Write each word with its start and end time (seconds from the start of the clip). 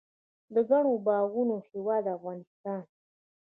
د 0.53 0.55
ګڼو 0.69 0.93
باغونو 1.05 1.55
هیواد 1.69 2.03
افغانستان. 2.15 2.81